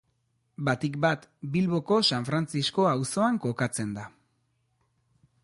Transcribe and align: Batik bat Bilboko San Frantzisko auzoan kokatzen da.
Batik 0.69 0.95
bat 1.03 1.27
Bilboko 1.57 1.99
San 2.09 2.25
Frantzisko 2.31 2.89
auzoan 2.95 3.39
kokatzen 3.45 3.93
da. 4.01 4.09